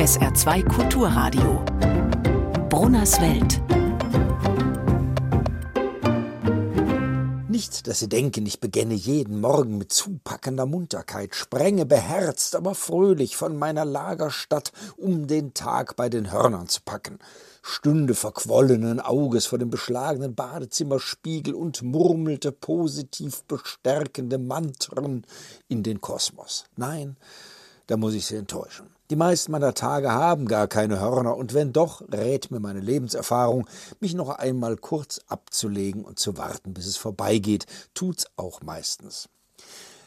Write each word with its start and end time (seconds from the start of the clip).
SR2 0.00 0.66
Kulturradio. 0.66 1.62
Brunners 2.70 3.20
Welt. 3.20 3.60
Nicht, 7.48 7.86
dass 7.86 7.98
Sie 7.98 8.08
denken, 8.08 8.46
ich 8.46 8.60
begänne 8.60 8.94
jeden 8.94 9.40
Morgen 9.40 9.76
mit 9.76 9.92
zupackender 9.92 10.64
Munterkeit, 10.64 11.34
sprenge 11.34 11.84
beherzt, 11.84 12.56
aber 12.56 12.74
fröhlich 12.74 13.36
von 13.36 13.56
meiner 13.58 13.84
Lagerstadt, 13.84 14.72
um 14.96 15.26
den 15.26 15.52
Tag 15.52 15.96
bei 15.96 16.08
den 16.08 16.32
Hörnern 16.32 16.68
zu 16.68 16.80
packen, 16.84 17.18
stünde 17.62 18.14
verquollenen 18.14 19.00
Auges 19.00 19.44
vor 19.44 19.58
dem 19.58 19.68
beschlagenen 19.68 20.34
Badezimmerspiegel 20.34 21.54
und 21.54 21.82
murmelte 21.82 22.50
positiv 22.50 23.42
bestärkende 23.44 24.38
Mantren 24.38 25.26
in 25.68 25.82
den 25.82 26.00
Kosmos. 26.00 26.64
Nein, 26.76 27.16
da 27.90 27.96
muss 27.96 28.14
ich 28.14 28.24
Sie 28.24 28.36
enttäuschen. 28.36 28.86
Die 29.10 29.16
meisten 29.16 29.50
meiner 29.50 29.74
Tage 29.74 30.12
haben 30.12 30.46
gar 30.46 30.68
keine 30.68 31.00
Hörner, 31.00 31.36
und 31.36 31.54
wenn 31.54 31.72
doch, 31.72 32.02
rät 32.12 32.52
mir 32.52 32.60
meine 32.60 32.78
Lebenserfahrung, 32.78 33.66
mich 33.98 34.14
noch 34.14 34.28
einmal 34.28 34.76
kurz 34.76 35.20
abzulegen 35.26 36.04
und 36.04 36.20
zu 36.20 36.38
warten, 36.38 36.72
bis 36.72 36.86
es 36.86 36.96
vorbeigeht, 36.96 37.66
tut's 37.92 38.26
auch 38.36 38.62
meistens. 38.62 39.28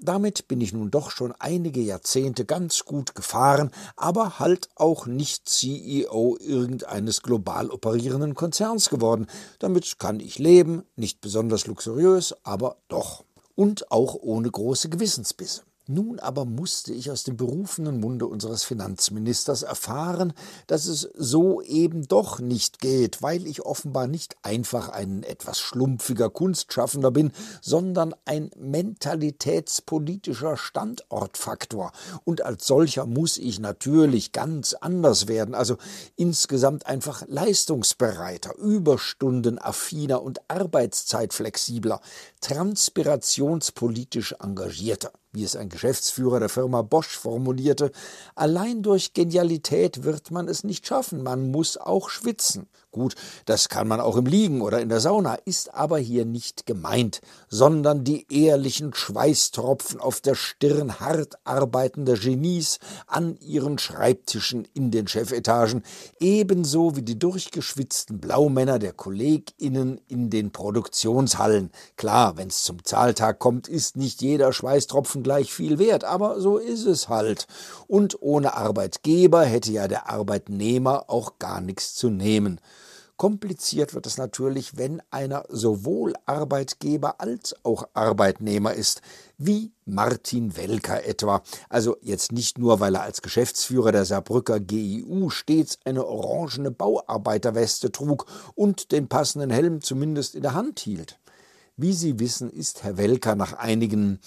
Damit 0.00 0.46
bin 0.46 0.60
ich 0.60 0.72
nun 0.72 0.92
doch 0.92 1.10
schon 1.10 1.32
einige 1.40 1.80
Jahrzehnte 1.80 2.44
ganz 2.44 2.84
gut 2.84 3.16
gefahren, 3.16 3.72
aber 3.96 4.38
halt 4.38 4.68
auch 4.76 5.06
nicht 5.06 5.48
CEO 5.48 6.36
irgendeines 6.40 7.22
global 7.22 7.68
operierenden 7.68 8.36
Konzerns 8.36 8.90
geworden. 8.90 9.26
Damit 9.58 9.98
kann 9.98 10.20
ich 10.20 10.38
leben, 10.38 10.84
nicht 10.94 11.20
besonders 11.20 11.66
luxuriös, 11.66 12.34
aber 12.44 12.76
doch. 12.86 13.24
Und 13.56 13.90
auch 13.90 14.14
ohne 14.14 14.48
große 14.50 14.88
Gewissensbisse. 14.88 15.62
Nun 15.88 16.20
aber 16.20 16.44
musste 16.44 16.92
ich 16.92 17.10
aus 17.10 17.24
dem 17.24 17.36
berufenen 17.36 17.98
Munde 17.98 18.26
unseres 18.26 18.62
Finanzministers 18.62 19.62
erfahren, 19.62 20.32
dass 20.68 20.86
es 20.86 21.08
so 21.16 21.60
eben 21.60 22.06
doch 22.06 22.38
nicht 22.38 22.78
geht, 22.78 23.20
weil 23.20 23.48
ich 23.48 23.62
offenbar 23.62 24.06
nicht 24.06 24.36
einfach 24.42 24.90
ein 24.90 25.24
etwas 25.24 25.58
schlumpfiger 25.58 26.30
Kunstschaffender 26.30 27.10
bin, 27.10 27.32
sondern 27.60 28.14
ein 28.24 28.50
mentalitätspolitischer 28.56 30.56
Standortfaktor. 30.56 31.90
Und 32.24 32.42
als 32.42 32.64
solcher 32.64 33.06
muss 33.06 33.36
ich 33.36 33.58
natürlich 33.58 34.30
ganz 34.30 34.74
anders 34.74 35.26
werden, 35.26 35.56
also 35.56 35.78
insgesamt 36.14 36.86
einfach 36.86 37.24
leistungsbereiter, 37.26 38.56
überstundenaffiner 38.56 40.22
und 40.22 40.48
arbeitszeitflexibler, 40.48 42.00
transpirationspolitisch 42.40 44.36
engagierter 44.40 45.10
wie 45.32 45.44
es 45.44 45.56
ein 45.56 45.70
Geschäftsführer 45.70 46.40
der 46.40 46.50
Firma 46.50 46.82
Bosch 46.82 47.16
formulierte, 47.16 47.90
allein 48.34 48.82
durch 48.82 49.14
Genialität 49.14 50.04
wird 50.04 50.30
man 50.30 50.46
es 50.46 50.62
nicht 50.62 50.86
schaffen, 50.86 51.22
man 51.22 51.50
muss 51.50 51.78
auch 51.78 52.10
schwitzen. 52.10 52.68
Gut, 52.90 53.14
das 53.46 53.70
kann 53.70 53.88
man 53.88 54.00
auch 54.00 54.18
im 54.18 54.26
Liegen 54.26 54.60
oder 54.60 54.82
in 54.82 54.90
der 54.90 55.00
Sauna, 55.00 55.36
ist 55.46 55.72
aber 55.72 55.96
hier 55.98 56.26
nicht 56.26 56.66
gemeint, 56.66 57.22
sondern 57.48 58.04
die 58.04 58.26
ehrlichen 58.30 58.92
Schweißtropfen 58.92 59.98
auf 59.98 60.20
der 60.20 60.34
Stirn 60.34 61.00
hart 61.00 61.36
arbeitender 61.44 62.18
Genies 62.18 62.80
an 63.06 63.38
ihren 63.38 63.78
Schreibtischen 63.78 64.68
in 64.74 64.90
den 64.90 65.08
Chefetagen, 65.08 65.82
ebenso 66.20 66.94
wie 66.94 67.00
die 67.00 67.18
durchgeschwitzten 67.18 68.20
Blaumänner 68.20 68.78
der 68.78 68.92
KollegInnen 68.92 69.98
in 70.08 70.28
den 70.28 70.50
Produktionshallen. 70.50 71.70
Klar, 71.96 72.36
wenn's 72.36 72.62
zum 72.62 72.84
Zahltag 72.84 73.38
kommt, 73.38 73.68
ist 73.68 73.96
nicht 73.96 74.20
jeder 74.20 74.52
Schweißtropfen 74.52 75.21
gleich 75.22 75.52
viel 75.52 75.78
wert, 75.78 76.04
aber 76.04 76.40
so 76.40 76.58
ist 76.58 76.86
es 76.86 77.08
halt. 77.08 77.46
Und 77.86 78.20
ohne 78.20 78.54
Arbeitgeber 78.54 79.44
hätte 79.44 79.72
ja 79.72 79.88
der 79.88 80.10
Arbeitnehmer 80.10 81.04
auch 81.08 81.38
gar 81.38 81.60
nichts 81.60 81.94
zu 81.94 82.10
nehmen. 82.10 82.60
Kompliziert 83.22 83.94
wird 83.94 84.06
es 84.06 84.18
natürlich, 84.18 84.76
wenn 84.76 85.00
einer 85.10 85.44
sowohl 85.48 86.14
Arbeitgeber 86.26 87.20
als 87.20 87.54
auch 87.62 87.86
Arbeitnehmer 87.94 88.74
ist, 88.74 89.00
wie 89.38 89.70
Martin 89.84 90.56
Welker 90.56 91.04
etwa. 91.04 91.42
Also 91.68 91.96
jetzt 92.00 92.32
nicht 92.32 92.58
nur, 92.58 92.80
weil 92.80 92.96
er 92.96 93.02
als 93.02 93.22
Geschäftsführer 93.22 93.92
der 93.92 94.06
Saarbrücker 94.06 94.58
GIU 94.58 95.30
stets 95.30 95.78
eine 95.84 96.04
orangene 96.04 96.72
Bauarbeiterweste 96.72 97.92
trug 97.92 98.26
und 98.56 98.90
den 98.90 99.06
passenden 99.06 99.50
Helm 99.50 99.82
zumindest 99.82 100.34
in 100.34 100.42
der 100.42 100.54
Hand 100.54 100.80
hielt. 100.80 101.20
Wie 101.76 101.92
Sie 101.92 102.18
wissen, 102.18 102.50
ist 102.50 102.82
Herr 102.82 102.96
Welker 102.96 103.36
nach 103.36 103.52
einigen 103.52 104.18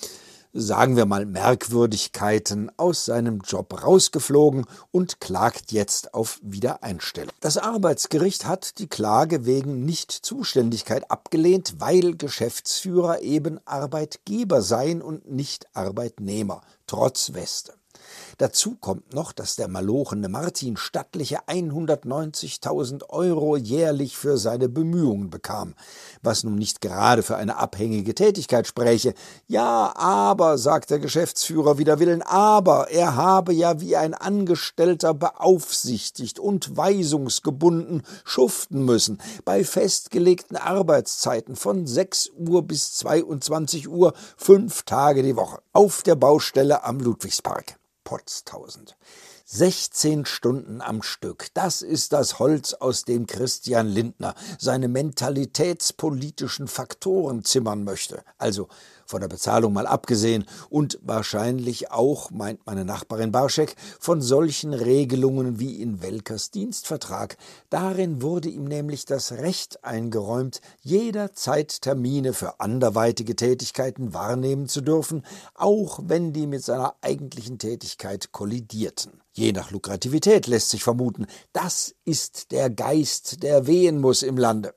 sagen 0.56 0.96
wir 0.96 1.06
mal, 1.06 1.26
Merkwürdigkeiten 1.26 2.72
aus 2.78 3.06
seinem 3.06 3.42
Job 3.42 3.84
rausgeflogen 3.84 4.66
und 4.92 5.20
klagt 5.20 5.74
jetzt 5.74 6.14
auf 6.14 6.40
Wiedereinstellung. 6.42 7.34
Das 7.42 7.58
Arbeitsgericht 7.58 8.46
hat 8.46 8.80
die 8.80 8.88
Klage 8.88 9.46
wegen 9.46 9.84
Nichtzuständigkeit 9.86 11.12
abgelehnt, 11.12 11.76
weil 11.80 12.16
Geschäftsführer 12.16 13.22
eben 13.22 13.60
Arbeitgeber 13.66 14.62
seien 14.62 15.02
und 15.02 15.30
nicht 15.30 15.68
Arbeitnehmer, 15.74 16.62
trotz 16.88 17.34
Weste. 17.34 17.74
Dazu 18.38 18.76
kommt 18.76 19.14
noch, 19.14 19.32
dass 19.32 19.56
der 19.56 19.68
malochene 19.68 20.28
Martin 20.28 20.76
stattliche 20.76 21.40
190.000 21.48 23.10
Euro 23.10 23.56
jährlich 23.56 24.18
für 24.18 24.38
seine 24.38 24.68
Bemühungen 24.68 25.30
bekam, 25.30 25.74
was 26.22 26.44
nun 26.44 26.56
nicht 26.56 26.82
gerade 26.82 27.24
für 27.24 27.38
eine 27.38 27.58
abhängige 27.58 28.14
Tätigkeit 28.14 28.68
spräche. 28.68 29.14
Ja, 29.48 29.94
aber, 29.96 30.58
sagt 30.58 30.90
der 30.90 31.00
Geschäftsführer 31.00 31.78
wider 31.78 32.00
Willen, 32.00 32.22
aber 32.22 32.92
er 32.92 33.16
habe 33.16 33.54
ja 33.54 33.80
wie 33.80 33.96
ein 33.96 34.14
Angestellter 34.14 35.14
beaufsichtigt 35.14 36.40
und 36.40 36.76
weisungsgebunden 36.76 38.04
schuften 38.26 38.84
müssen, 38.84 39.20
bei 39.46 39.64
festgelegten 39.64 40.58
Arbeitszeiten 40.58 41.56
von 41.56 41.88
6 41.88 42.32
Uhr 42.38 42.64
bis 42.64 42.94
22 42.96 43.88
Uhr, 43.88 44.14
fünf 44.36 44.84
Tage 44.84 45.24
die 45.24 45.36
Woche, 45.36 45.60
auf 45.74 46.04
der 46.04 46.16
Baustelle 46.16 46.84
am 46.84 47.00
Ludwigspark. 47.00 47.78
Potztausend. 48.06 48.96
16 49.48 50.26
Stunden 50.26 50.82
am 50.82 51.04
Stück. 51.04 51.50
Das 51.54 51.84
ist 51.84 52.14
das 52.14 52.40
Holz, 52.40 52.74
aus 52.74 53.06
dem 53.06 53.28
Christian 53.28 53.88
Lindner 53.88 54.34
seine 54.58 54.88
mentalitätspolitischen 54.88 56.68
Faktoren 56.68 57.44
zimmern 57.44 57.84
möchte. 57.84 58.24
Also 58.40 58.70
von 59.06 59.22
der 59.22 59.28
Bezahlung 59.28 59.74
mal 59.74 59.86
abgesehen 59.86 60.46
und 60.72 60.98
wahrscheinlich 61.04 61.92
auch, 61.92 62.32
meint 62.32 62.66
meine 62.66 62.86
Nachbarin 62.86 63.32
Barschek, 63.32 63.76
von 64.00 64.20
solchen 64.20 64.74
Regelungen 64.74 65.60
wie 65.60 65.80
in 65.80 66.02
Welkers 66.02 66.50
Dienstvertrag. 66.50 67.38
Darin 67.70 68.24
wurde 68.24 68.50
ihm 68.50 68.64
nämlich 68.64 69.06
das 69.06 69.34
Recht 69.34 69.84
eingeräumt, 69.84 70.60
jederzeit 70.82 71.84
Termine 71.84 72.34
für 72.34 72.60
anderweitige 72.60 73.36
Tätigkeiten 73.36 74.16
wahrnehmen 74.16 74.68
zu 74.68 74.82
dürfen, 74.82 75.24
auch 75.54 76.00
wenn 76.04 76.34
die 76.34 76.48
mit 76.48 76.64
seiner 76.64 76.96
eigentlichen 77.02 77.60
Tätigkeit 77.60 78.32
kollidierten. 78.32 79.22
Je 79.38 79.52
nach 79.52 79.70
Lukrativität 79.72 80.48
lässt 80.48 80.70
sich 80.70 80.82
vermuten, 80.82 81.28
das 81.52 81.94
ist 82.06 82.52
der 82.52 82.70
Geist, 82.70 83.44
der 83.44 83.68
wehen 83.68 84.00
muss 84.00 84.24
im 84.24 84.38
Lande. 84.38 84.74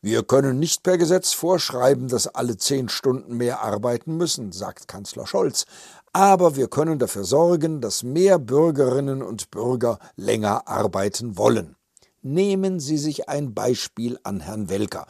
Wir 0.00 0.22
können 0.22 0.58
nicht 0.58 0.82
per 0.82 0.96
Gesetz 0.96 1.34
vorschreiben, 1.34 2.08
dass 2.08 2.26
alle 2.26 2.56
zehn 2.56 2.88
Stunden 2.88 3.36
mehr 3.36 3.60
arbeiten 3.60 4.16
müssen, 4.16 4.50
sagt 4.50 4.88
Kanzler 4.88 5.26
Scholz, 5.26 5.66
aber 6.14 6.56
wir 6.56 6.68
können 6.68 6.98
dafür 6.98 7.24
sorgen, 7.24 7.82
dass 7.82 8.02
mehr 8.02 8.38
Bürgerinnen 8.38 9.20
und 9.22 9.50
Bürger 9.50 9.98
länger 10.16 10.66
arbeiten 10.68 11.36
wollen. 11.36 11.76
Nehmen 12.22 12.80
Sie 12.80 12.96
sich 12.96 13.28
ein 13.28 13.52
Beispiel 13.52 14.18
an 14.22 14.40
Herrn 14.40 14.70
Welker. 14.70 15.06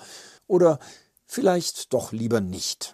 Oder 0.48 0.80
vielleicht 1.24 1.92
doch 1.92 2.10
lieber 2.10 2.40
nicht. 2.40 2.90